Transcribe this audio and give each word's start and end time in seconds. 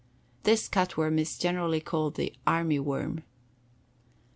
This 0.41 0.67
cut 0.67 0.97
worm 0.97 1.19
is 1.19 1.37
generally 1.37 1.79
called 1.79 2.15
the 2.15 2.33
"army 2.47 2.79
worm." 2.79 3.21